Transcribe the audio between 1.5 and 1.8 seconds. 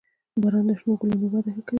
ښه کوي.